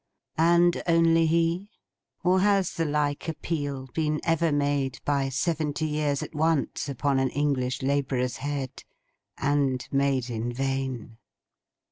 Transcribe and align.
And 0.39 0.81
only 0.87 1.27
he? 1.27 1.69
Or 2.23 2.39
has 2.39 2.71
the 2.73 2.85
like 2.85 3.27
appeal 3.27 3.85
been 3.93 4.19
ever 4.23 4.51
made, 4.51 4.99
by 5.05 5.29
seventy 5.29 5.85
years 5.85 6.23
at 6.23 6.33
once 6.33 6.89
upon 6.89 7.19
an 7.19 7.29
English 7.29 7.83
labourer's 7.83 8.37
head, 8.37 8.83
and 9.37 9.87
made 9.91 10.31
in 10.31 10.51
vain! 10.53 11.17